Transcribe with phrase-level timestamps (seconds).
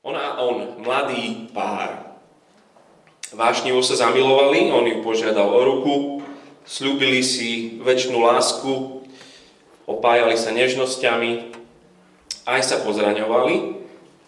[0.00, 2.16] Ona a on, mladý pár.
[3.36, 5.94] Vášnivo sa zamilovali, on ju požiadal o ruku,
[6.64, 9.04] slúbili si väčšinu lásku,
[9.84, 11.52] opájali sa nežnosťami,
[12.48, 13.76] aj sa pozraňovali,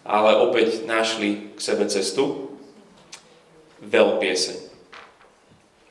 [0.05, 2.53] ale opäť našli k sebe cestu.
[3.81, 4.69] Veľ pieseň.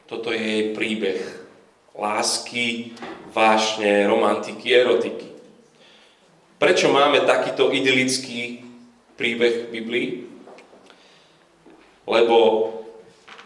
[0.06, 1.26] Toto je jej príbeh
[1.98, 2.94] lásky,
[3.34, 5.26] vášne, romantiky, erotiky.
[6.62, 8.61] Prečo máme takýto idylický
[9.23, 10.27] príbeh Biblii?
[12.11, 12.39] Lebo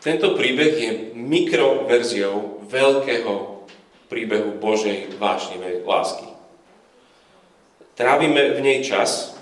[0.01, 3.61] tento príbeh je mikroverziou veľkého
[4.09, 6.33] príbehu Božej vášnivej lásky.
[7.93, 9.37] Trávime v nej čas,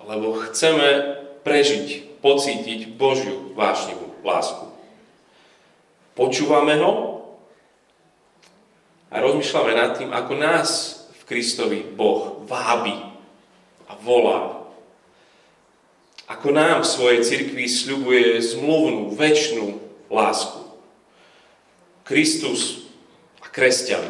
[0.00, 4.72] lebo chceme prežiť, pocítiť Božiu vášnivú lásku.
[6.16, 7.20] Počúvame ho
[9.12, 10.68] a rozmýšľame nad tým, ako nás
[11.12, 12.96] v Kristovi Boh vábi
[13.90, 14.61] a volá.
[16.42, 19.78] Ako nám v svojej cirkvi sľubuje zmluvnú, väčšnú
[20.10, 20.74] lásku.
[22.02, 22.90] Kristus
[23.38, 24.02] a kresťan.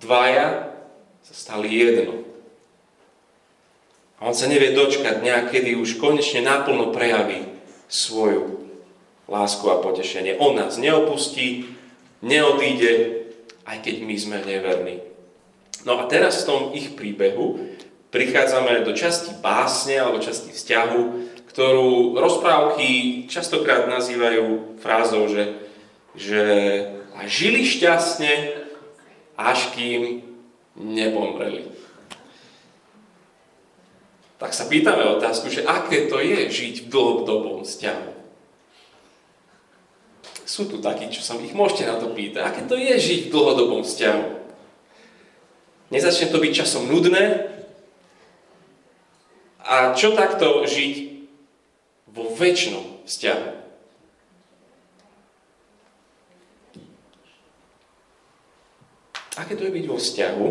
[0.00, 0.72] Dvaja
[1.20, 2.24] sa stali jedno.
[4.16, 7.52] A on sa nevie dočkať dňa, kedy už konečne naplno prejaví
[7.84, 8.64] svoju
[9.28, 10.40] lásku a potešenie.
[10.40, 11.68] On nás neopustí,
[12.24, 13.28] neodíde,
[13.68, 15.04] aj keď my sme neverní.
[15.84, 17.69] No a teraz v tom ich príbehu
[18.10, 21.00] prichádzame do časti básne alebo časti vzťahu,
[21.50, 25.58] ktorú rozprávky častokrát nazývajú frázou, že,
[26.14, 26.42] že
[27.14, 28.54] a žili šťastne,
[29.34, 30.22] až kým
[30.78, 31.70] nepomreli.
[34.40, 38.08] Tak sa pýtame otázku, že aké to je žiť v dlhodobom vzťahu.
[40.48, 42.42] Sú tu takí, čo sa ich môžete na to pýtať.
[42.42, 44.24] Aké to je žiť v dlhodobom vzťahu?
[45.92, 47.52] Nezačne to byť časom nudné?
[49.70, 50.94] A čo takto žiť
[52.10, 53.48] vo väčšnom vzťahu?
[59.38, 60.48] Aké to je byť vo vzťahu,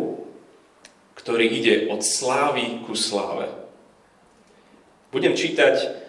[1.20, 3.52] ktorý ide od slávy ku sláve?
[5.12, 6.00] Budem čítať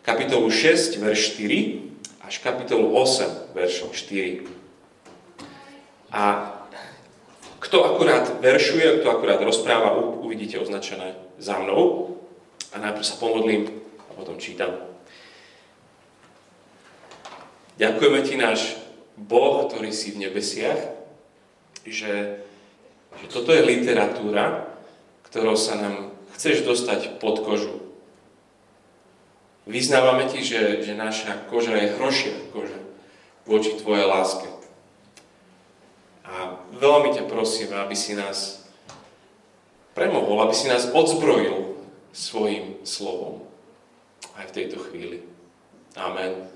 [0.00, 4.48] kapitolu 6, verš 4 až kapitolu 8, veršom 4.
[6.16, 6.48] A
[7.60, 12.11] kto akurát veršuje, kto akurát rozpráva, uvidíte označené za mnou.
[12.72, 13.68] A najprv sa pomodlím
[14.08, 14.72] a potom čítam.
[17.76, 18.80] Ďakujeme ti náš
[19.16, 20.80] Boh, ktorý si v nebesiach,
[21.84, 22.40] že,
[23.16, 24.72] že toto je literatúra,
[25.28, 27.82] ktorou sa nám chceš dostať pod kožu.
[29.68, 32.80] Vyznávame ti, že, že naša koža je hrošia koža
[33.46, 34.48] voči tvojej láske.
[36.26, 38.66] A veľmi ťa prosíme, aby si nás
[39.94, 41.61] premohol, aby si nás odzbrojil
[42.12, 43.42] svojim slovom
[44.36, 45.24] aj v tejto chvíli.
[45.96, 46.48] Amen.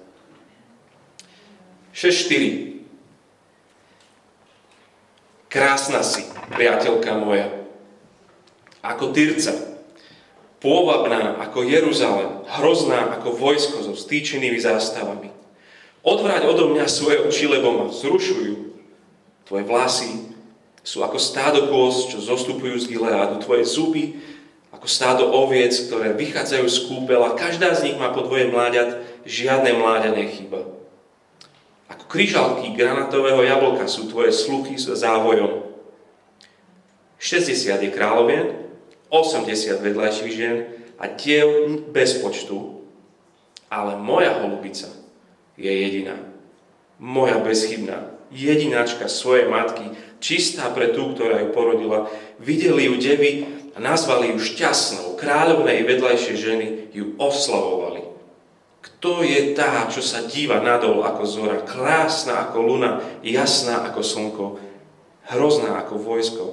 [1.97, 2.77] 6.4
[5.49, 7.49] Krásna si, priateľka moja,
[8.85, 9.57] ako Tyrca,
[10.61, 15.33] pôvabná ako Jeruzalem, hrozná ako vojsko so stýčenými zástavami.
[16.05, 18.55] Odvráť odo mňa svoje oči, lebo ma vzrušujú.
[19.49, 20.11] Tvoje vlasy
[20.85, 23.41] sú ako stádo kôz, čo zostupujú z Gileádu.
[23.41, 24.21] Tvoje zuby
[24.87, 27.35] ako stádo oviec, ktoré vychádzajú z kúpela.
[27.35, 30.63] Každá z nich má po dvoje mláďat, žiadne mláďa nechýba.
[31.91, 35.67] Ako kryžalky granatového jablka sú tvoje sluchy s závojom.
[37.19, 38.63] 60 je kráľovien,
[39.11, 40.71] 80 vedľajších žien
[41.03, 42.79] a diev bez počtu,
[43.67, 44.87] ale moja holubica
[45.59, 46.15] je jediná.
[47.03, 52.07] Moja bezchybná, jedináčka svojej matky, čistá pre tú, ktorá ju porodila.
[52.39, 55.21] Videli ju devy a nazvali ju šťastnou.
[55.21, 56.67] Kráľovnej vedľajšej ženy
[56.97, 58.09] ju oslavovali.
[58.81, 64.45] Kto je tá, čo sa díva nadol ako zora, krásna ako luna, jasná ako slnko,
[65.29, 66.45] hrozná ako vojsko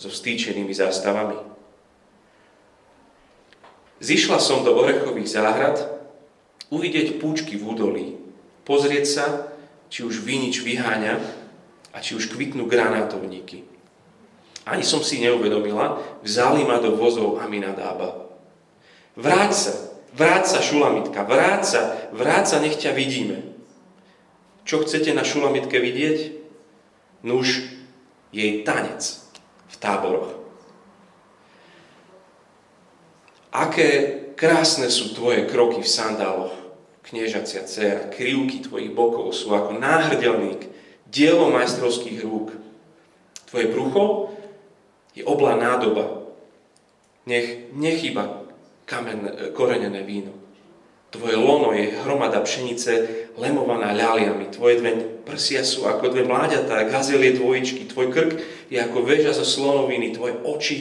[0.00, 1.36] so vstýčenými zástavami?
[4.00, 5.76] Zišla som do orechových záhrad,
[6.72, 8.06] uvidieť púčky v údolí,
[8.64, 9.26] pozrieť sa,
[9.92, 11.20] či už vinič vyháňa
[11.92, 13.69] a či už kvitnú granátovníky.
[14.70, 18.30] Ani som si neuvedomila, vzali ma do vozov Aminadába.
[19.18, 19.74] Vráť sa,
[20.10, 21.80] Vráť sa, Šulamitka, vráť sa,
[22.10, 23.46] vráť sa, nech ťa vidíme.
[24.66, 26.18] Čo chcete na Šulamitke vidieť?
[27.22, 27.70] Nuž,
[28.34, 29.22] jej tanec
[29.70, 30.34] v táboroch.
[33.50, 33.90] Aké
[34.34, 36.54] krásne sú tvoje kroky v sandáloch,
[37.06, 40.70] kniežacia dcera, krivky tvojich bokov sú ako náhrdelník,
[41.06, 42.54] dielo majstrovských rúk.
[43.50, 44.34] Tvoje brucho
[45.20, 46.24] je oblá nádoba.
[47.28, 48.48] Nech nechyba
[48.88, 50.34] kamen, korenené víno.
[51.10, 54.50] Tvoje lono je hromada pšenice lemovaná ľaliami.
[54.54, 57.90] Tvoje dve prsia sú ako dve mláďatá, gazelie dvojičky.
[57.90, 58.32] Tvoj krk
[58.70, 60.14] je ako väža zo slonoviny.
[60.14, 60.76] Tvoje oči,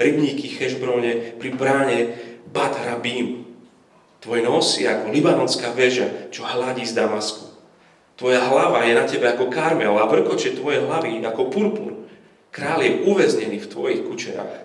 [0.00, 1.98] rybníky chešbrone, pri bráne
[2.48, 3.44] Bat Rabím.
[4.24, 7.44] Tvoj nos je ako libanonská väža, čo hladí z Damasku.
[8.16, 12.03] Tvoja hlava je na tebe ako karmel a vrkoče tvoje hlavy ako purpur.
[12.54, 14.62] Král je uväznený v tvojich kučerách.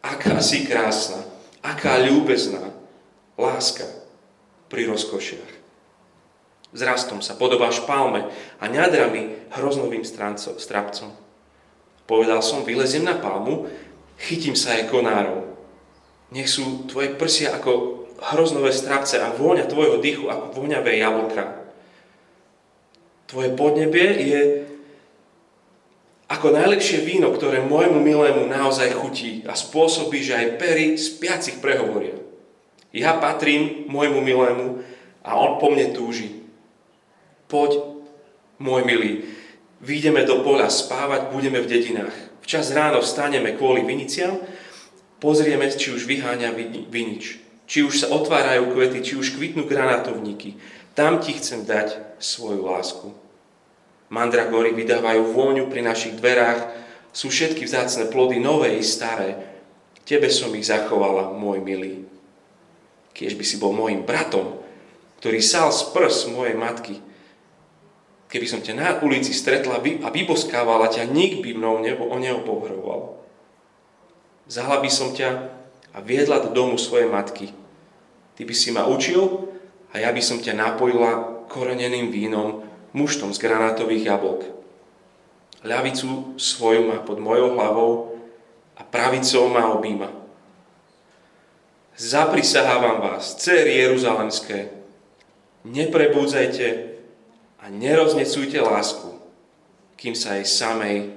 [0.00, 1.20] Aká si krásna,
[1.60, 2.72] aká ľúbezná
[3.36, 3.84] láska
[4.72, 5.52] pri rozkošiach.
[6.72, 11.12] Zrastom sa podobáš palme a ňadrami hroznovým strapcom.
[12.08, 13.68] Povedal som, vyleziem na palmu,
[14.16, 15.52] chytím sa aj konárov.
[16.32, 21.60] Nech sú tvoje prsia ako hroznové strapce a vôňa tvojho dychu ako voňavé jablka.
[23.28, 24.40] Tvoje podnebie je
[26.32, 32.16] ako najlepšie víno, ktoré môjmu milému naozaj chutí a spôsobí, že aj pery spiacich prehovoria.
[32.96, 34.80] Ja patrím môjmu milému
[35.20, 36.40] a on po mne túži.
[37.52, 37.84] Poď,
[38.56, 39.28] môj milý,
[39.84, 42.16] výjdeme do pola spávať, budeme v dedinách.
[42.40, 44.40] Včas ráno vstaneme kvôli viniciam,
[45.20, 46.56] pozrieme, či už vyháňa
[46.88, 50.56] vinič, či už sa otvárajú kvety, či už kvitnú granátovníky.
[50.96, 53.12] Tam ti chcem dať svoju lásku.
[54.12, 56.68] Mandragory vydávajú vôňu pri našich dverách,
[57.16, 59.40] sú všetky vzácne plody, nové i staré.
[60.04, 62.04] Tebe som ich zachovala, môj milý.
[63.16, 64.60] Kiež by si bol môjim bratom,
[65.20, 67.00] ktorý sal z prs mojej matky.
[68.28, 72.40] Keby som ťa na ulici stretla a vyboskávala ťa, nik by mnou nebo o neho
[72.44, 73.20] povrhoval.
[74.48, 75.52] Zahla by som ťa
[75.92, 77.52] a viedla do domu svojej matky.
[78.36, 79.52] Ty by si ma učil
[79.92, 84.44] a ja by som ťa napojila koreneným vínom, muštom z granátových jablok.
[85.62, 87.92] Ľavicu svoju má pod mojou hlavou
[88.76, 90.10] a pravicou ma objíma.
[91.96, 94.74] Zaprisahávam vás, dcery Jeruzalemské,
[95.62, 96.98] neprebúdzajte
[97.62, 99.22] a neroznecujte lásku,
[99.94, 101.14] kým sa jej samej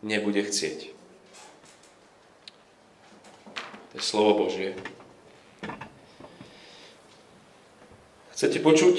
[0.00, 0.94] nebude chcieť.
[3.92, 4.72] To je slovo Božie.
[8.32, 8.96] Chcete počuť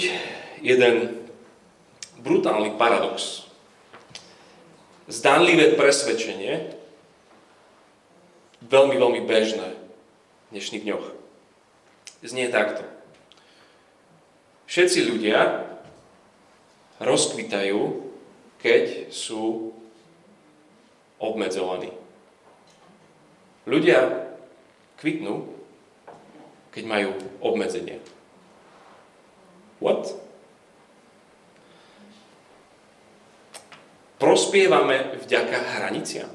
[0.62, 1.17] jeden
[2.28, 3.48] brutálny paradox?
[5.08, 6.76] Zdánlivé presvedčenie,
[8.68, 9.80] veľmi, veľmi bežné,
[10.52, 11.06] dnešných dňoch.
[12.28, 12.84] Znie takto.
[14.68, 15.64] Všetci ľudia
[17.00, 18.04] rozkvitajú,
[18.60, 19.72] keď sú
[21.24, 21.96] obmedzovaní.
[23.64, 24.28] Ľudia
[25.00, 25.48] kvitnú,
[26.76, 27.10] keď majú
[27.40, 28.04] obmedzenie.
[29.80, 30.27] What?
[34.18, 36.30] Prospievame vďaka hraniciam.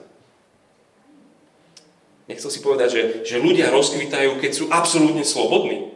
[2.31, 5.91] Nechcel si povedať, že, že ľudia rozkvitajú, keď sú absolútne slobodní.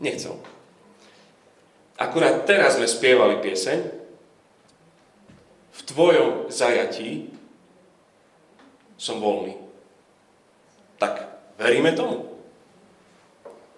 [0.00, 0.40] Nechcel.
[2.00, 3.78] Akurát teraz sme spievali pieseň
[5.76, 7.28] v tvojom zajatí
[8.96, 9.60] som voľný.
[10.96, 11.28] Tak
[11.60, 12.28] veríme tomu.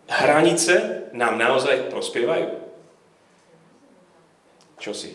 [0.07, 2.59] Hranice nám naozaj prospievajú.
[4.83, 5.15] Čo si?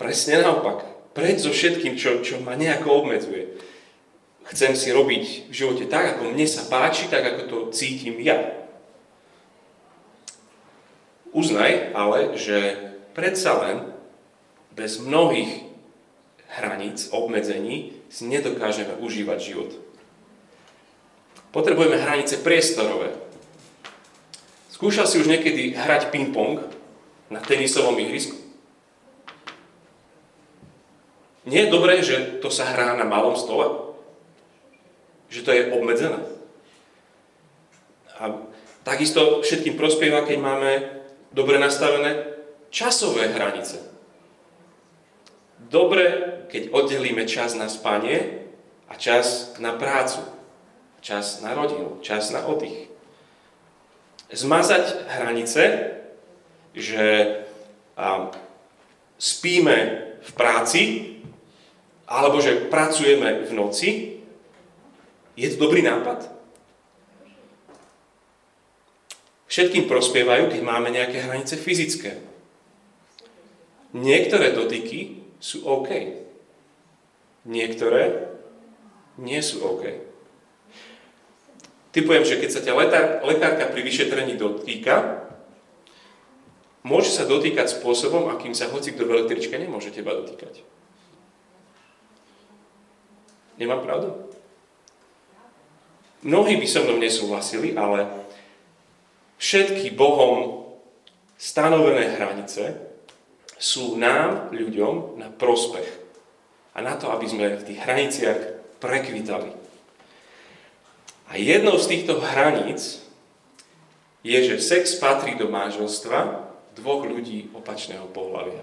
[0.00, 3.60] Presne naopak preč so všetkým, čo, čo ma nejako obmedzuje.
[4.48, 8.36] Chcem si robiť v živote tak, ako mne sa páči, tak, ako to cítim ja.
[11.32, 12.76] Uznaj ale, že
[13.16, 13.76] predsa len
[14.72, 15.72] bez mnohých
[16.52, 19.72] hraníc, obmedzení si nedokážeme užívať život.
[21.52, 23.16] Potrebujeme hranice priestorové.
[24.72, 26.64] Skúšal si už niekedy hrať ping-pong
[27.32, 28.41] na tenisovom ihrisku?
[31.42, 33.94] Nie je dobré, že to sa hrá na malom stole?
[35.26, 36.20] Že to je obmedzené?
[38.22, 38.46] A
[38.86, 40.70] takisto všetkým prospieva, keď máme
[41.34, 42.38] dobre nastavené
[42.70, 43.82] časové hranice.
[45.58, 46.04] Dobre,
[46.46, 48.46] keď oddelíme čas na spanie
[48.86, 50.22] a čas na prácu,
[51.02, 52.92] čas na rodinu, čas na oddych.
[54.30, 55.90] Zmazať hranice,
[56.76, 57.04] že
[59.18, 59.76] spíme
[60.22, 60.82] v práci
[62.12, 63.88] alebo že pracujeme v noci,
[65.32, 66.28] je to dobrý nápad?
[69.48, 72.20] Všetkým prospievajú, keď máme nejaké hranice fyzické.
[73.96, 75.88] Niektoré dotyky sú OK.
[77.48, 78.32] Niektoré
[79.20, 80.12] nie sú OK.
[81.92, 85.28] Typujem, že keď sa ťa letár, lekárka pri vyšetrení dotýka,
[86.80, 90.64] môže sa dotýkať spôsobom, akým sa hoci kto v električke nemôže teba dotýkať.
[93.58, 94.08] Nemám pravdu?
[96.22, 98.06] Mnohí by so mnou nesúhlasili, ale
[99.42, 100.70] všetky Bohom
[101.34, 102.78] stanovené hranice
[103.58, 105.86] sú nám, ľuďom, na prospech.
[106.74, 108.40] A na to, aby sme v tých hraniciach
[108.78, 109.50] prekvitali.
[111.30, 113.02] A jednou z týchto hraníc
[114.22, 118.62] je, že sex patrí do manželstva dvoch ľudí opačného pohľavia.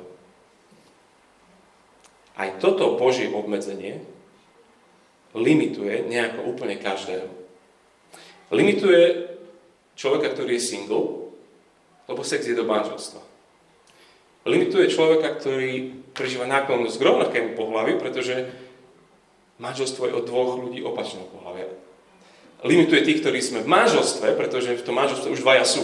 [2.40, 4.00] Aj toto Božie obmedzenie
[5.34, 7.30] limituje nejako úplne každého.
[8.50, 9.30] Limituje
[9.94, 11.30] človeka, ktorý je single,
[12.10, 13.22] lebo sex je do manželstva.
[14.50, 18.50] Limituje človeka, ktorý prežíva náklonnosť k rovnakému pohľaviu, pretože
[19.62, 21.70] manželstvo je od dvoch ľudí opačného pohľavia
[22.64, 25.84] limituje tých, ktorí sme v manželstve, pretože v tom manželstve už dvaja sú.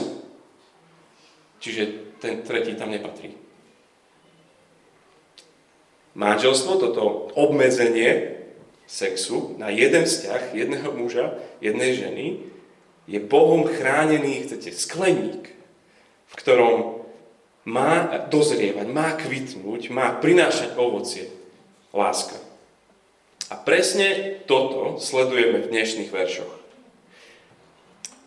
[1.63, 1.83] Čiže
[2.19, 3.31] ten tretí tam nepatrí.
[6.15, 8.34] Manželstvo, toto obmedzenie
[8.85, 12.25] sexu na jeden vzťah, jedného muža, jednej ženy,
[13.05, 15.53] je Bohom chránený, chcete, skleník,
[16.25, 17.05] v ktorom
[17.65, 21.29] má dozrievať, má kvitnúť, má prinášať ovocie.
[21.95, 22.35] Láska.
[23.49, 26.53] A presne toto sledujeme v dnešných veršoch.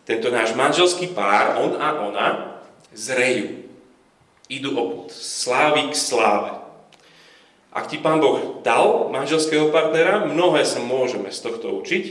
[0.09, 2.27] Tento náš manželský pár, on a ona,
[2.97, 3.67] zrejú.
[4.49, 5.13] Idú oput.
[5.13, 6.58] Slávy k sláve.
[7.69, 12.05] Ak ti Pán Boh dal manželského partnera, mnohé sa môžeme z tohto učiť,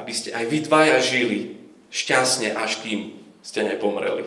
[0.00, 1.60] aby ste aj vy dvaja žili
[1.92, 3.14] šťastne, až kým
[3.44, 4.26] ste nepomreli.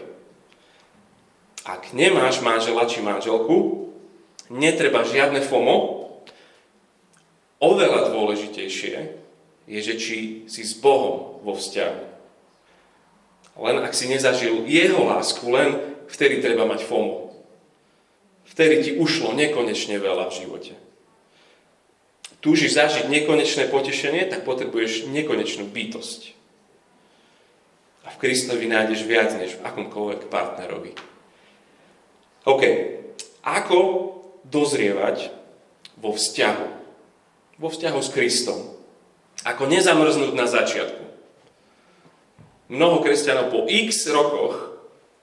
[1.67, 3.89] Ak nemáš manžela či manželku,
[4.47, 6.07] netreba žiadne FOMO.
[7.59, 8.95] Oveľa dôležitejšie
[9.67, 11.99] je, že či si s Bohom vo vzťahu.
[13.57, 17.26] Len ak si nezažil jeho lásku, len vtedy treba mať FOMO.
[18.57, 20.73] Vtedy ti ušlo nekonečne veľa v živote.
[22.41, 26.33] Túžiš zažiť nekonečné potešenie, tak potrebuješ nekonečnú bytosť.
[28.09, 30.97] A v Kristovi nájdeš viac než v akomkoľvek partnerovi.
[32.49, 32.63] OK.
[33.45, 33.79] Ako
[34.41, 35.29] dozrievať
[36.01, 36.67] vo vzťahu?
[37.61, 38.59] Vo vzťahu s Kristom.
[39.45, 41.07] Ako nezamrznúť na začiatku
[42.67, 44.75] mnoho kresťanov po x rokoch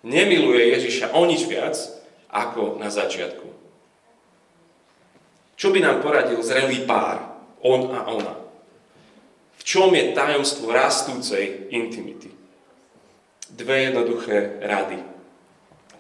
[0.04, 1.76] nemiluje Ježiša o nič viac
[2.34, 3.46] ako na začiatku.
[5.54, 7.22] Čo by nám poradil zrelý pár,
[7.62, 8.34] on a ona?
[9.54, 12.34] V čom je tajomstvo rastúcej intimity?
[13.54, 14.98] Dve jednoduché rady.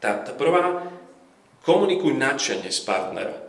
[0.02, 0.90] Tá, tá prvá,
[1.62, 3.40] komunikuj nadšenie s partnera.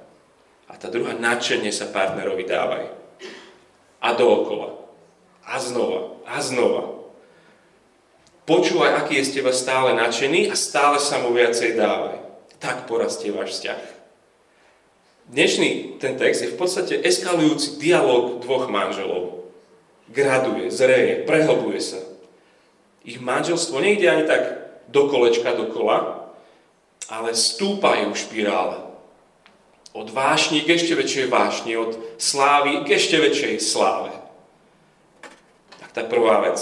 [0.70, 2.86] A tá druhá, nadšenie sa partnerovi dávaj.
[4.00, 4.78] A dookola.
[5.42, 6.22] A znova.
[6.30, 7.02] A znova.
[8.46, 12.25] Počúvaj, aký je z teba stále nadšený a stále sa mu viacej dávaj.
[12.66, 13.82] Tak porastie váš vzťah.
[15.30, 19.54] Dnešný ten text je v podstate eskalujúci dialog dvoch manželov.
[20.10, 22.02] Graduje, zreje, prehlbuje sa.
[23.06, 26.26] Ich manželstvo nejde ani tak do kolečka dokola,
[27.06, 28.78] ale stúpajú v špirále.
[29.94, 34.10] Od vášni k ešte väčšej vášni, od slávy k ešte väčšej sláve.
[35.86, 36.58] Tak tá prvá vec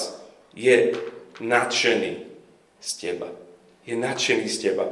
[0.52, 1.00] je
[1.40, 2.28] nadšený
[2.84, 3.32] z teba.
[3.88, 4.92] Je nadšený z teba.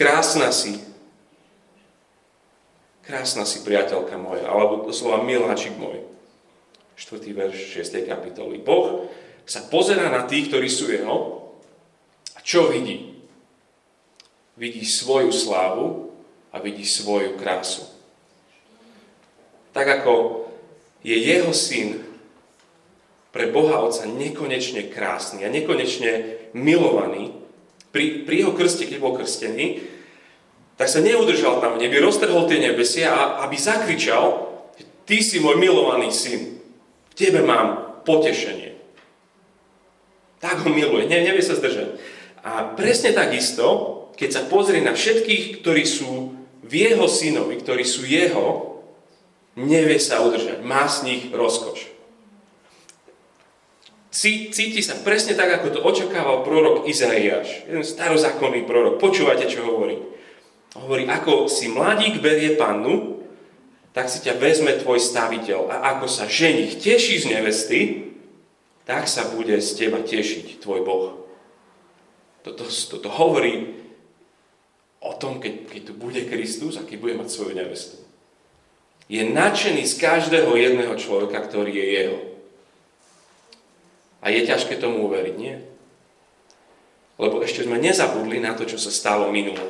[0.00, 0.80] Krásna si.
[3.04, 4.48] Krásna si, priateľka moja.
[4.48, 6.00] Alebo doslova miláčik môj.
[6.96, 7.20] 4.
[7.36, 8.08] verš 6.
[8.08, 8.64] kapitoly.
[8.64, 9.12] Boh
[9.44, 11.44] sa pozera na tých, ktorí sú jeho.
[12.32, 13.12] A čo vidí?
[14.56, 16.16] Vidí svoju slávu
[16.48, 17.84] a vidí svoju krásu.
[19.76, 20.48] Tak ako
[21.04, 22.00] je jeho syn
[23.36, 27.39] pre Boha Otca nekonečne krásny a nekonečne milovaný.
[27.90, 29.82] Pri, pri jeho krste, keď bol krstený,
[30.80, 34.48] tak sa neudržal tam v nebi, roztrhol tie nebesia a aby zakričal,
[35.04, 36.56] ty si môj milovaný syn,
[37.12, 38.78] tebe mám potešenie.
[40.40, 42.00] Tak ho miluje, ne, nevie sa zdržať.
[42.40, 46.32] A presne takisto, keď sa pozrie na všetkých, ktorí sú
[46.64, 48.80] v jeho synovi, ktorí sú jeho,
[49.60, 51.89] nevie sa udržať, má z nich rozkoš.
[54.20, 57.64] Cíti sa presne tak, ako to očakával prorok Izaiáš.
[57.64, 59.00] Jeden starozákonný prorok.
[59.00, 59.96] Počúvajte, čo hovorí.
[60.76, 63.24] Hovorí, ako si mladík berie pannu,
[63.96, 65.72] tak si ťa vezme tvoj staviteľ.
[65.72, 67.80] A ako sa ženich teší z nevesty,
[68.84, 71.24] tak sa bude z teba tešiť tvoj Boh.
[72.44, 73.72] Toto, toto hovorí
[75.00, 77.96] o tom, keď, keď tu bude Kristus a keď bude mať svoju nevestu.
[79.08, 82.29] Je nadšený z každého jedného človeka, ktorý je jeho.
[84.20, 85.56] A je ťažké tomu uveriť, nie?
[87.20, 89.60] Lebo ešte sme nezabudli na to, čo sa stalo minulo.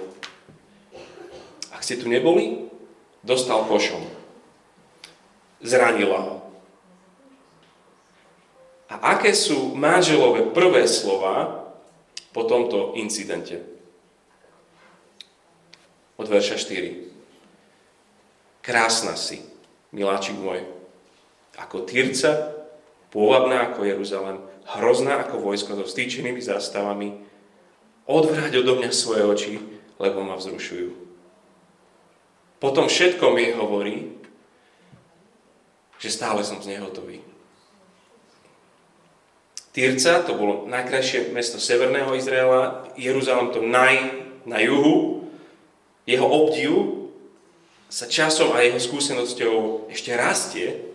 [1.74, 2.70] Ak ste tu neboli,
[3.22, 4.06] dostal košom.
[5.62, 6.36] Zranila ho.
[8.90, 11.66] A aké sú manželové prvé slova
[12.34, 13.62] po tomto incidente?
[16.18, 17.10] Od verša 4.
[18.66, 19.40] Krásna si,
[19.94, 20.66] miláčik môj,
[21.54, 22.59] ako Tyrca,
[23.10, 24.38] pôvabná ako Jeruzalem,
[24.78, 27.20] hrozná ako vojsko so stýčenými zástavami,
[28.06, 29.54] odvráť odo mňa svoje oči,
[29.98, 30.90] lebo ma vzrušujú.
[32.60, 33.96] Potom všetkom jej hovorí,
[36.00, 37.20] že stále som z nehotový.
[39.70, 45.30] Tyrca, to bolo najkrajšie mesto severného Izraela, Jeruzalem to naj, na juhu.
[46.10, 47.06] Jeho obdiv
[47.86, 50.89] sa časom a jeho skúsenosťou ešte rastie.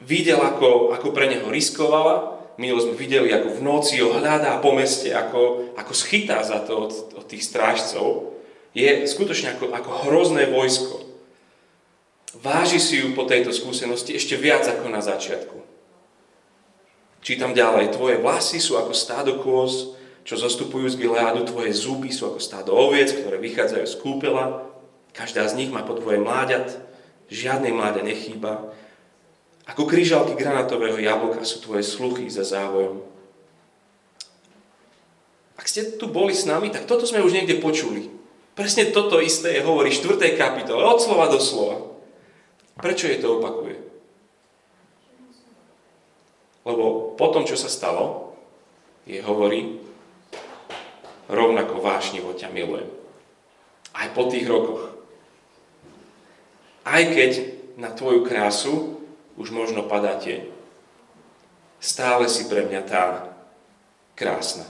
[0.00, 2.36] Videl, ako, ako pre neho riskovala.
[2.56, 6.88] Milo sme videli, ako v noci ho hľadá po meste, ako, ako schytá za to
[6.88, 8.32] od, od tých strážcov.
[8.72, 11.04] Je skutočne ako, ako hrozné vojsko.
[12.40, 15.56] Váži si ju po tejto skúsenosti ešte viac ako na začiatku.
[17.24, 22.30] Čítam ďalej, tvoje vlasy sú ako stádo kôz, čo zostupujú z Gileádu, tvoje zuby sú
[22.30, 24.62] ako stádo oviec, ktoré vychádzajú z kúpela,
[25.10, 26.78] každá z nich má po tvoje mláďat,
[27.26, 28.70] žiadnej mláďa nechýba.
[29.66, 33.02] Ako krížalky granatového jablka sú tvoje sluchy za závojom.
[35.58, 38.06] Ak ste tu boli s nami, tak toto sme už niekde počuli.
[38.54, 40.38] Presne toto isté hovorí 4.
[40.38, 41.82] kapitole, od slova do slova.
[42.78, 43.76] Prečo je to opakuje?
[46.66, 48.34] Lebo po tom, čo sa stalo,
[49.06, 49.82] je hovorí,
[51.26, 52.90] rovnako vášnivo ťa milujem.
[53.96, 54.94] Aj po tých rokoch.
[56.86, 58.74] Aj keď na tvoju krásu
[59.36, 60.48] už možno padá tieň.
[61.80, 63.04] Stále si pre mňa tá
[64.16, 64.64] krásna.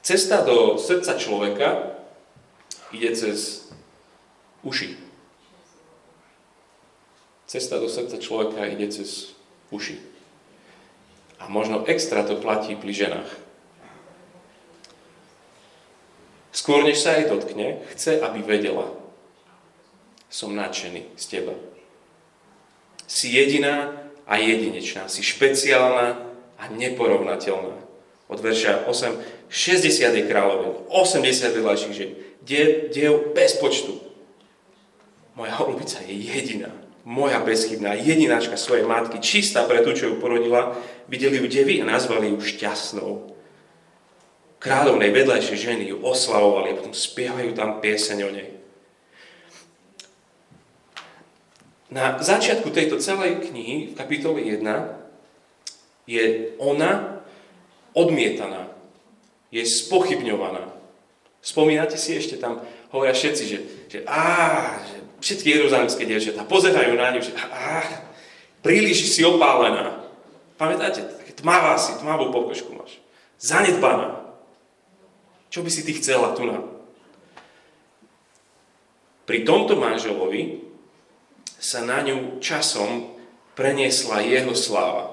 [0.00, 2.00] Cesta do srdca človeka
[2.90, 3.68] ide cez
[4.64, 4.96] uši.
[7.44, 9.36] Cesta do srdca človeka ide cez
[9.68, 10.00] uši.
[11.40, 13.30] A možno extra to platí pri ženách.
[16.50, 18.90] Skôr než sa jej dotkne, chce, aby vedela.
[20.26, 21.54] Som nadšený z teba.
[23.10, 25.10] Si jediná a jedinečná.
[25.10, 26.22] Si špeciálna
[26.54, 27.74] a neporovnateľná.
[28.30, 32.14] Od verša 8, 60 je kráľoven, 80 vedľajších žien,
[32.94, 33.98] diev bez počtu.
[35.34, 36.70] Moja holubica je jediná
[37.04, 40.76] moja bezchybná jedináčka svojej matky, čistá pre tú, čo ju porodila,
[41.08, 43.10] videli ju devy a nazvali ju šťastnou.
[44.60, 48.59] Kráľovnej vedľajšej ženy ju oslavovali a potom spievajú tam pieseň o nej.
[51.90, 54.62] Na začiatku tejto celej knihy, v kapitole 1,
[56.06, 57.22] je ona
[57.98, 58.70] odmietaná,
[59.50, 60.70] je spochybňovaná.
[61.42, 62.62] Spomínate si ešte tam,
[62.94, 63.58] hovoria všetci, že,
[63.90, 68.06] že, á, že všetky jeruzalemské dievčatá pozerajú na ňu, že ah,
[68.62, 70.06] príliš si opálená.
[70.54, 73.02] Pamätáte, také tmavá si, tmavú pokožku máš.
[73.42, 74.30] Zanedbaná.
[75.50, 76.62] Čo by si ty chcela tu na?
[79.26, 80.69] Pri tomto manželovi
[81.60, 83.12] sa na ňu časom
[83.52, 85.12] preniesla jeho sláva.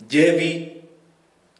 [0.00, 0.80] Devy,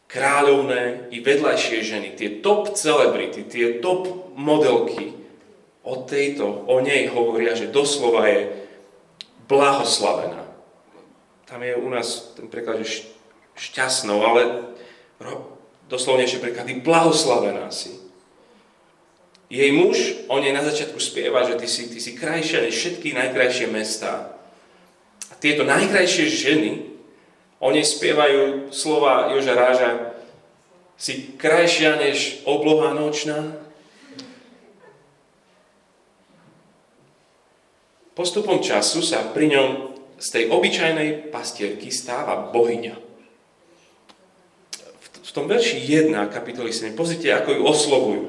[0.09, 5.21] kráľovné i vedľajšie ženy, tie top celebrity, tie top modelky,
[5.85, 8.53] o tejto, o nej hovoria, že doslova je
[9.49, 10.49] blahoslavená.
[11.45, 13.05] Tam je u nás ten preklad, že
[13.57, 14.73] šťastnou, ale
[15.93, 18.00] doslovnejšie preklady blahoslavená si.
[19.51, 19.99] Jej muž
[20.31, 24.39] o nej na začiatku spieva, že ty si, ty si krajšia než všetky najkrajšie mestá.
[25.27, 26.71] A tieto najkrajšie ženy
[27.59, 29.91] o nej spievajú slova Joža Ráža,
[30.95, 33.59] si krajšia než obloha nočná,
[38.21, 39.69] Postupom času sa pri ňom
[40.21, 42.93] z tej obyčajnej pastierky stáva bohyňa.
[45.25, 48.23] V tom verši 1 kapitoly 7, pozrite, ako ju oslovujú.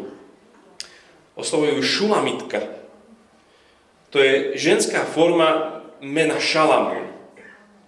[1.51, 2.63] Oslovujú šulamitka.
[4.15, 7.11] To je ženská forma mena Šalamún.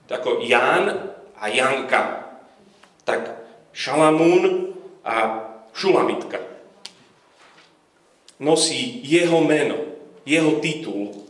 [0.04, 2.28] Tako Ján a Janka.
[3.08, 3.40] Tak
[3.72, 4.76] Šalamún
[5.08, 6.44] a Šulamitka.
[8.44, 9.80] Nosí jeho meno,
[10.28, 11.24] jeho titul,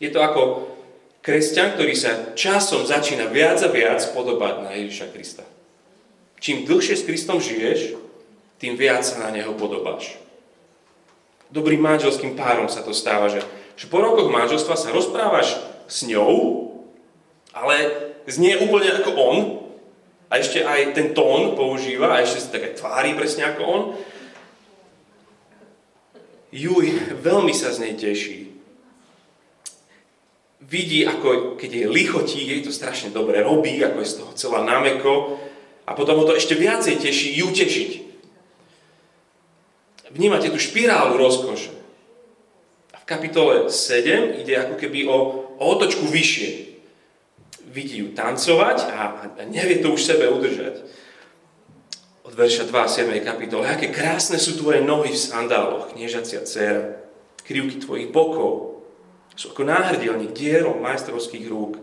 [0.00, 0.72] je to ako
[1.20, 5.44] kresťan, ktorý sa časom začína viac a viac podobať na Ježiša Krista.
[6.40, 7.92] Čím dlhšie s Kristom žiješ,
[8.56, 10.23] tým viac sa na Neho podobáš.
[11.52, 13.44] Dobrým manželským párom sa to stáva, že,
[13.76, 16.70] že po rokoch manželstva sa rozprávaš s ňou,
[17.52, 17.74] ale
[18.28, 19.36] znie úplne ako on,
[20.32, 23.82] a ešte aj ten tón používa, a ešte sa také tvári presne ako on.
[26.50, 28.54] Juj, veľmi sa z nej teší,
[30.64, 34.60] vidí, ako keď je lichotí, jej to strašne dobre robí, ako je z toho celá
[34.64, 35.38] námeko
[35.84, 37.90] a potom ho to ešte viacej teší ju tešiť.
[40.14, 41.74] Vnímate tú špirálu rozkoše.
[42.94, 45.16] A v kapitole 7 ide ako keby o,
[45.58, 46.78] o otočku vyššie.
[47.74, 49.02] Vidí ju tancovať a,
[49.34, 50.86] a nevie to už sebe udržať.
[52.22, 53.10] Od verša 2 7.
[53.26, 53.66] kapitole.
[53.66, 57.02] Aké krásne sú tvoje nohy v sandáloch, kniežacia dcera.
[57.42, 58.74] Krivky tvojich bokov,
[59.34, 61.82] sú ako náhrdelník, dielo majstrovských rúk.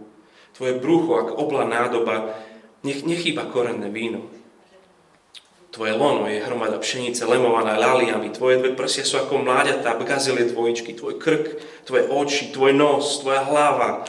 [0.55, 2.39] Tvoje brucho ako obla nádoba,
[2.81, 4.31] nech nechýba korenné víno.
[5.71, 10.99] Tvoje lono je hromada pšenice lemovaná laliami, tvoje dve prsia sú ako mláďatá, gazelie dvojičky,
[10.99, 11.45] tvoj krk,
[11.87, 14.03] tvoje oči, tvoj nos, tvoja hlava.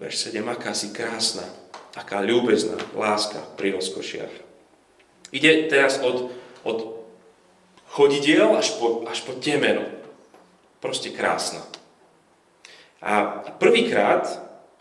[0.00, 1.44] Verš 7, aká si krásna,
[1.92, 4.32] aká ľúbezná láska pri rozkošiach.
[5.36, 6.32] Ide teraz od,
[6.64, 7.04] od
[7.92, 9.84] chodidiel až po, až po temeno.
[10.80, 11.60] Proste krásna.
[13.04, 14.24] A prvýkrát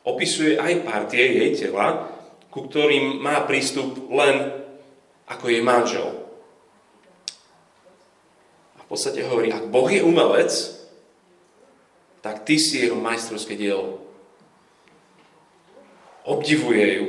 [0.07, 2.07] opisuje aj partie jej tela,
[2.47, 4.63] ku ktorým má prístup len
[5.27, 6.07] ako jej manžel.
[8.75, 10.51] A v podstate hovorí, ak Boh je umelec,
[12.23, 14.03] tak ty si jeho majstrovské dielo.
[16.27, 17.05] Obdivuje ju,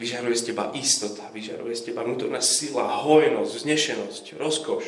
[0.00, 4.84] vyžaruje z teba istota, vyžaruje z teba vnútorná sila, hojnosť, vznešenosť, rozkoš.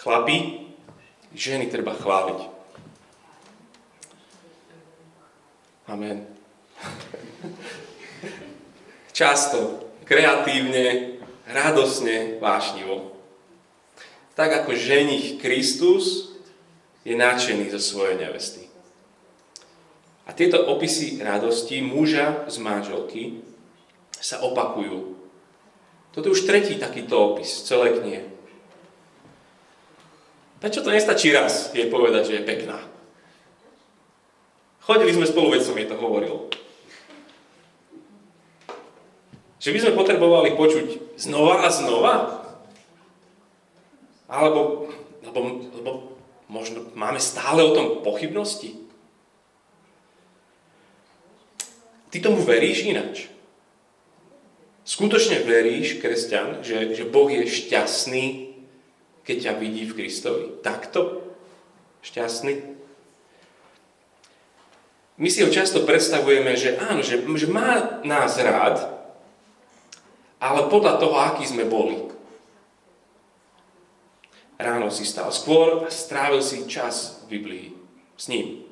[0.00, 0.70] Chlapi,
[1.30, 2.40] Ženy treba chváliť.
[5.86, 6.26] Amen.
[9.18, 13.14] Často, kreatívne, radosne, vášnivo.
[14.34, 16.34] Tak ako ženich Kristus
[17.06, 18.66] je nadšený zo svojej nevesty.
[20.26, 23.22] A tieto opisy radosti muža z manželky
[24.18, 25.14] sa opakujú.
[26.10, 28.22] Toto je už tretí takýto opis v celej knihe.
[30.58, 32.78] Prečo to nestačí raz jej povedať, že je pekná?
[34.82, 36.50] Chodili sme spolu, veď som jej to hovoril.
[39.60, 42.14] Že by sme potrebovali počuť znova a znova?
[44.26, 44.88] Alebo,
[45.22, 45.40] alebo,
[45.76, 45.90] alebo
[46.48, 48.74] možno máme stále o tom pochybnosti?
[52.10, 53.30] Ty tomu veríš ináč?
[54.82, 58.50] Skutočne veríš, kresťan, že, že Boh je šťastný
[59.30, 60.44] keď ťa vidí v Kristovi.
[60.58, 61.22] Takto
[62.02, 62.58] šťastný.
[65.22, 68.82] My si ho často predstavujeme, že áno, že, že má nás rád,
[70.40, 72.00] ale podľa toho, aký sme boli.
[74.56, 77.66] Ráno si stal skôr a strávil si čas v Biblii
[78.16, 78.64] s ním.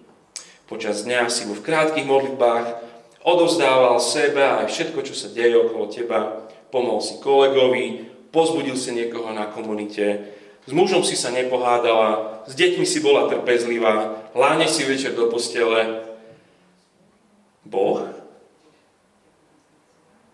[0.69, 2.67] Počas dňa si mu v krátkých modlitbách
[3.25, 6.49] odovzdával seba aj všetko, čo sa deje okolo teba.
[6.69, 10.37] Pomohol si kolegovi, pozbudil si niekoho na komunite,
[10.69, 16.05] s mužom si sa nepohádala, s deťmi si bola trpezlivá, láne si večer do postele.
[17.65, 18.05] Boh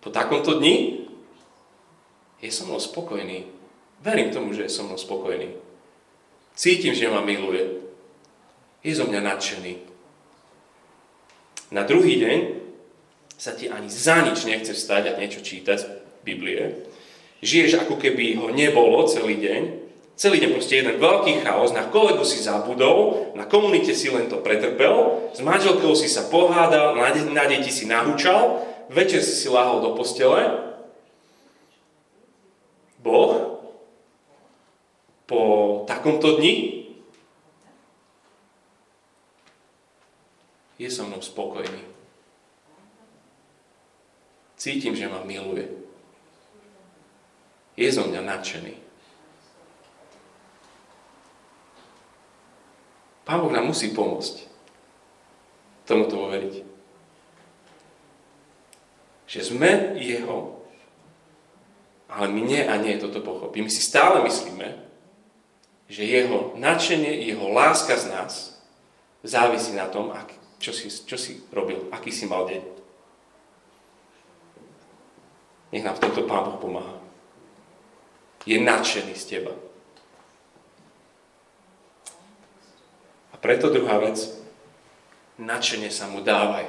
[0.05, 1.04] po takomto dni
[2.55, 3.51] so mnou spokojný.
[3.99, 5.59] Verím tomu, že je so mnou spokojný.
[6.55, 7.83] Cítim, že ma miluje.
[8.87, 9.75] Je zo mňa nadšený.
[11.75, 12.39] Na druhý deň
[13.35, 15.83] sa ti ani za nič nechce vstať a niečo čítať
[16.23, 16.87] Biblie.
[17.43, 22.23] Žiješ ako keby ho nebolo celý deň Celý deň proste jeden veľký chaos, na kolegu
[22.23, 27.35] si zabudol, na komunite si len to pretrpel, s manželkou si sa pohádal, na, de-
[27.35, 28.63] na deti si nahúčal,
[28.95, 30.74] večer si si láhol do postele.
[33.05, 33.61] Boh
[35.29, 35.41] po
[35.85, 36.89] takomto dni
[40.81, 41.85] je so mnou spokojný.
[44.57, 45.69] Cítim, že ma miluje.
[47.77, 48.75] Je zo mňa nadšený.
[53.29, 54.49] Pán Boh nám musí pomôcť
[55.85, 56.55] tomuto uveriť.
[59.29, 60.64] Že sme Jeho,
[62.15, 63.59] ale my nie a nie toto pochopí.
[63.59, 64.79] My si stále myslíme,
[65.91, 68.33] že Jeho nadšenie, Jeho láska z nás
[69.27, 70.31] závisí na tom, ak,
[70.63, 72.63] čo, si, čo si robil, aký si mal deň.
[75.75, 77.03] Nech nám v tomto Pán Boh pomáha.
[78.47, 79.55] Je nadšený z teba.
[83.45, 84.17] Preto druhá vec,
[85.37, 86.65] nadšenie sa mu dávaj.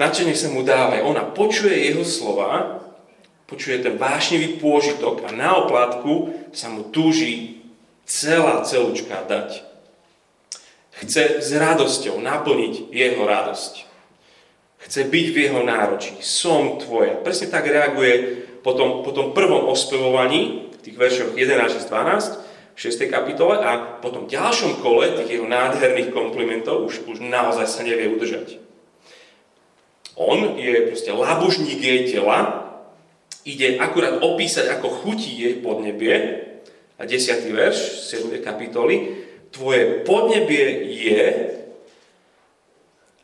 [0.00, 1.04] Nadšenie sa mu dávaj.
[1.04, 2.80] Ona počuje jeho slova,
[3.46, 7.62] počuje ten vášnivý pôžitok a na oplátku sa mu túži
[8.06, 9.62] celá celúčka dať.
[10.96, 13.84] Chce s radosťou naplniť jeho radosť.
[14.86, 16.14] Chce byť v jeho náročí.
[16.22, 17.18] Som tvoja.
[17.20, 23.08] Presne tak reaguje po tom, po tom prvom ospevovaní, v tých veršoch 11 12, 6.
[23.12, 28.08] kapitole a potom v ďalšom kole tých jeho nádherných komplimentov už, už naozaj sa nevie
[28.12, 28.60] udržať.
[30.16, 32.55] On je proste labužník jej tela,
[33.46, 36.44] ide akurát opísať, ako chutí jej podnebie,
[36.96, 37.46] a 10.
[37.52, 38.40] verš 7.
[38.40, 40.64] kapitoly, tvoje podnebie
[40.96, 41.22] je,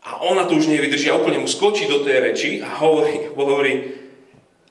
[0.03, 3.75] a ona to už nevydrží a úplne mu skočí do tej reči a hovorí, hovorí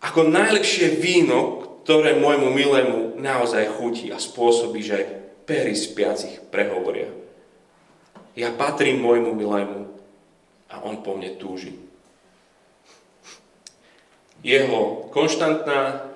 [0.03, 5.07] ako najlepšie víno, ktoré môjmu milému naozaj chutí a spôsobí, že
[5.47, 7.09] pery spiacich prehovoria.
[8.37, 9.79] Ja patrím môjmu milému
[10.71, 11.75] a on po mne túži.
[14.41, 16.09] Jeho konštantná,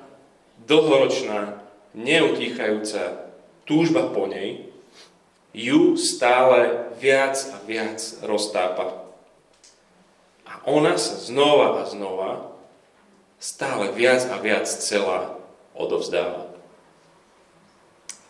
[0.65, 1.61] dlhoročná,
[1.93, 3.29] neutíchajúca
[3.69, 4.67] túžba po nej
[5.55, 9.05] ju stále viac a viac roztápa.
[10.43, 12.51] A ona sa znova a znova
[13.39, 15.38] stále viac a viac celá
[15.77, 16.49] odovzdáva.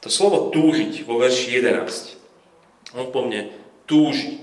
[0.05, 3.49] To slovo túžiť vo verši 11, on po mne
[3.89, 4.37] túži.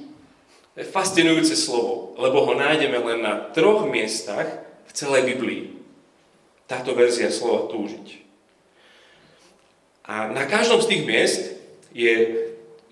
[0.74, 4.48] To je fascinujúce slovo, lebo ho nájdeme len na troch miestach
[4.92, 5.62] v celej Biblii.
[6.68, 8.20] Táto verzia slova túžiť.
[10.04, 11.42] A na každom z tých miest
[11.96, 12.12] je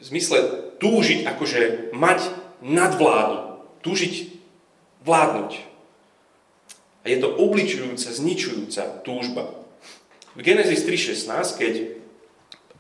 [0.01, 2.25] v zmysle túžiť, akože mať
[2.65, 4.33] nadvládu, túžiť
[5.05, 5.53] vládnuť.
[7.05, 9.53] A je to obličujúca, zničujúca túžba.
[10.33, 11.75] V Genesis 3.16, keď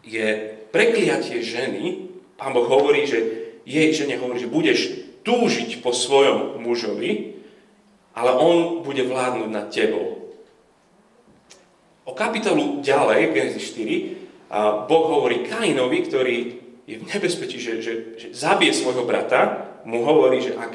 [0.00, 0.28] je
[0.72, 2.08] prekliatie ženy,
[2.40, 3.20] pán Boh hovorí, že
[3.68, 4.80] jej žene hovorí, že budeš
[5.28, 7.29] túžiť po svojom mužovi,
[8.14, 10.34] ale on bude vládnuť nad tebou.
[12.04, 16.36] O kapitolu ďalej, v Genesis 4, Boh hovorí Kainovi, ktorý
[16.90, 20.72] je v nebezpečí, že, že, že zabije svojho brata, mu hovorí, že ak,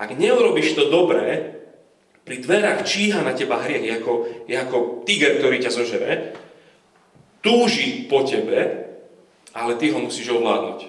[0.00, 1.60] ak neurobiš to dobré,
[2.24, 4.12] pri dverách číha na teba hriech, ako,
[4.48, 6.12] ako tiger, ktorý ťa zožere,
[7.44, 8.88] túži po tebe,
[9.52, 10.80] ale ty ho musíš ovládnuť.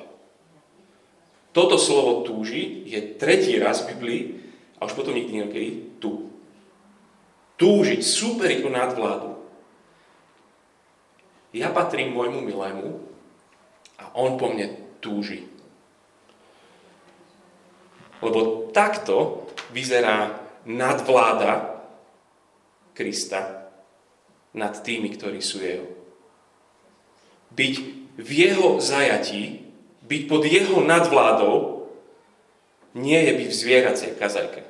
[1.51, 4.21] Toto slovo túži je tretí raz v Biblii
[4.81, 5.69] a už potom nikdy inokedy
[6.01, 6.33] tu.
[7.61, 9.37] Túžiť, súperiť o nadvládu.
[11.53, 13.11] Ja patrím môjmu milému,
[14.01, 15.45] a on po mne túži.
[18.21, 21.85] Lebo takto vyzerá nadvláda
[22.97, 23.69] Krista
[24.57, 25.87] nad tými, ktorí sú jeho.
[27.53, 27.73] Byť
[28.19, 29.63] v jeho zajatí,
[30.05, 31.87] byť pod jeho nadvládou,
[32.99, 34.61] nie je byť v zvieracej kazajke.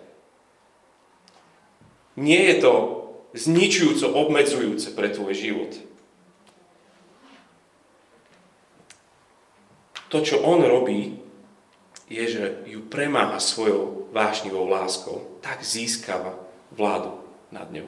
[2.20, 2.74] Nie je to
[3.32, 5.72] zničujúco, obmedzujúce pre tvoj život.
[10.12, 11.16] to, čo on robí,
[12.12, 16.36] je, že ju premáha svojou vášnivou láskou, tak získava
[16.76, 17.16] vládu
[17.56, 17.88] nad ňou.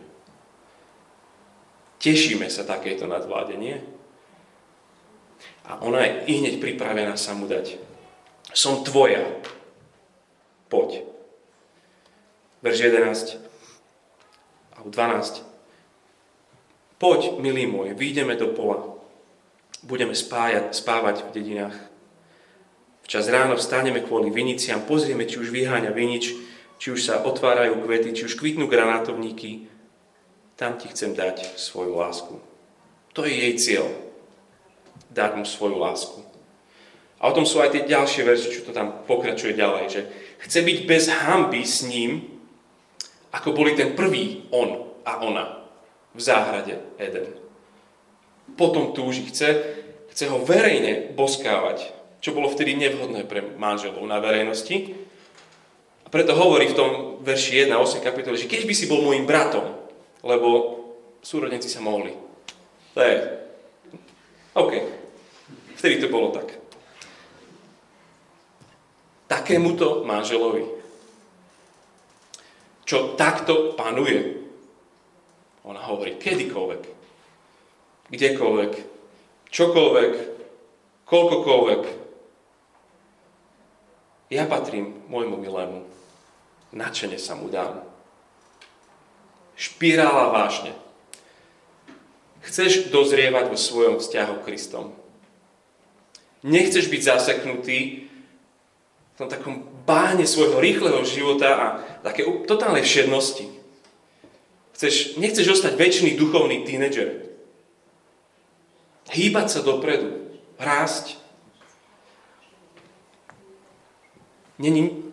[1.99, 3.59] Tešíme sa takéto nadvláde?
[5.67, 7.75] A ona je i hneď pripravená sa mu dať.
[8.55, 9.23] Som tvoja.
[10.71, 11.03] Poď.
[12.63, 13.52] Verš 11
[14.83, 15.43] a 12.
[16.99, 18.99] Poď, milý môj, vyjdeme do pola.
[19.83, 21.77] Budeme spájať, spávať v dedinách
[23.03, 26.33] Včas ráno vstaneme kvôli viniciam, pozrieme, či už vyháňa vinič,
[26.79, 29.67] či už sa otvárajú kvety, či už kvitnú granátovníky.
[30.55, 32.39] Tam ti chcem dať svoju lásku.
[33.13, 33.87] To je jej cieľ.
[35.11, 36.23] Dať mu svoju lásku.
[37.19, 40.01] A o tom sú aj tie ďalšie verze, čo to tam pokračuje ďalej, že
[40.47, 42.32] chce byť bez hamby s ním,
[43.33, 45.65] ako boli ten prvý on a ona
[46.13, 47.33] v záhrade Eden.
[48.53, 49.49] Potom túži, chce,
[50.13, 51.89] chce ho verejne boskávať,
[52.21, 54.93] čo bolo vtedy nevhodné pre manželov na verejnosti.
[56.05, 56.91] A preto hovorí v tom
[57.25, 59.65] verši 1, 8 kapitole, že keď by si bol môjim bratom,
[60.21, 60.77] lebo
[61.25, 62.13] súrodenci sa mohli.
[62.93, 63.15] To je...
[64.53, 64.73] OK.
[65.81, 66.61] Vtedy to bolo tak.
[69.25, 70.82] Takémuto manželovi,
[72.83, 74.43] čo takto panuje,
[75.63, 76.83] ona hovorí kedykoľvek,
[78.11, 78.73] kdekoľvek,
[79.47, 80.13] čokoľvek,
[81.07, 81.83] koľkokoľvek,
[84.33, 85.85] ja patrím môjmu milému.
[86.73, 87.85] Načene sa mu dám.
[89.53, 90.73] Špirála vážne.
[92.41, 94.89] Chceš dozrievať vo svojom vzťahu k Kristom.
[96.41, 98.09] Nechceš byť zaseknutý
[99.13, 101.67] v tom takom báne svojho rýchleho života a
[102.01, 103.51] také totálnej všednosti.
[104.73, 107.29] Chceš, nechceš ostať väčší duchovný tínedžer.
[109.13, 111.23] Hýbať sa dopredu, rásť,
[114.63, 115.11] Není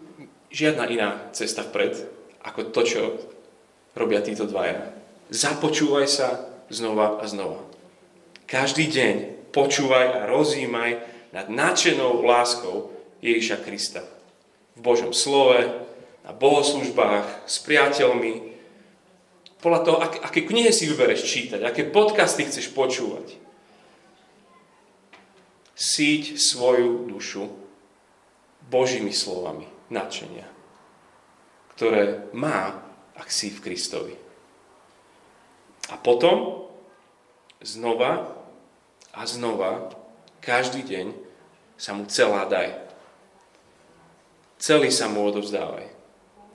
[0.52, 1.96] žiadna iná cesta vpred,
[2.44, 3.00] ako to, čo
[3.96, 4.92] robia títo dvaja.
[5.32, 6.28] Započúvaj sa
[6.68, 7.64] znova a znova.
[8.44, 9.14] Každý deň
[9.50, 11.02] počúvaj a rozímaj
[11.32, 12.92] nad nadšenou láskou
[13.24, 14.02] Ježiša Krista.
[14.76, 15.86] V Božom slove,
[16.22, 18.50] na bohoslužbách, s priateľmi,
[19.60, 23.36] podľa toho, ak, aké knihy si vybereš čítať, aké podcasty chceš počúvať.
[25.76, 27.48] Síť svoju dušu
[28.68, 30.48] Božími slovami nadšenia,
[31.76, 32.80] ktoré má,
[33.16, 34.14] ak si v Kristovi.
[35.92, 36.68] A potom
[37.60, 38.32] znova
[39.12, 39.92] a znova,
[40.40, 41.06] každý deň
[41.76, 42.89] sa mu celá daj.
[44.60, 45.88] Celý sa mu odovzdávaj.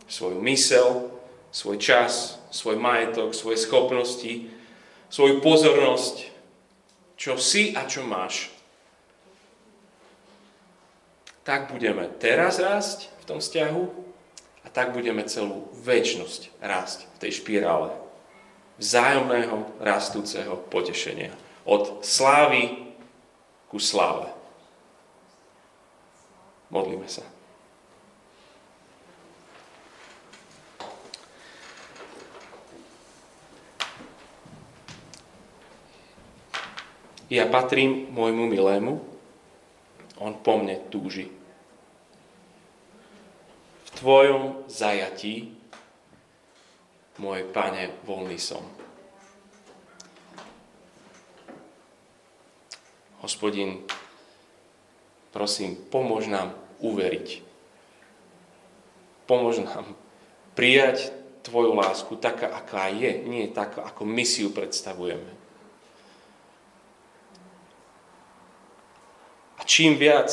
[0.05, 1.09] Svoju mysel,
[1.49, 4.53] svoj čas, svoj majetok, svoje schopnosti,
[5.09, 6.29] svoju pozornosť,
[7.17, 8.53] čo si a čo máš.
[11.41, 13.83] Tak budeme teraz rásť v tom vzťahu
[14.65, 17.89] a tak budeme celú väčnosť rásť v tej špirále
[18.77, 21.31] vzájomného rastúceho potešenia.
[21.65, 22.93] Od slávy
[23.71, 24.29] ku sláve.
[26.69, 27.34] Modlíme sa.
[37.25, 39.01] Ja patrím môjmu milému,
[40.21, 41.33] on po mne túži.
[43.85, 45.57] V tvojom zajatí,
[47.17, 48.61] môj pane, voľný som.
[53.25, 53.81] Hospodin,
[55.33, 57.41] prosím, pomôž nám uveriť.
[59.25, 59.97] Pomôž nám
[60.53, 61.09] prijať
[61.45, 65.44] Tvoju lásku taká, aká je, nie taká, ako my si ju predstavujeme.
[69.75, 70.31] Čím viac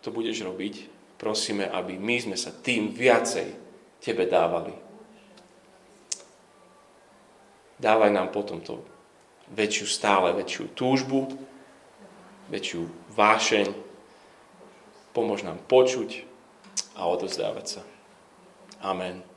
[0.00, 0.88] to budeš robiť,
[1.20, 3.60] prosíme, aby my sme sa tým viacej
[4.00, 4.72] Tebe dávali.
[7.78, 8.82] Dávaj nám potom to
[9.52, 11.28] väčšiu, stále väčšiu túžbu,
[12.48, 13.68] väčšiu vášeň,
[15.12, 16.24] pomôž nám počuť
[16.96, 17.82] a odozdávať sa.
[18.82, 19.31] Amen.